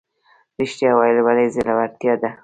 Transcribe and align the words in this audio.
ریښتیا 0.59 0.91
ویل 0.97 1.17
ولې 1.25 1.45
زړورتیا 1.55 2.13
ده؟ 2.21 2.29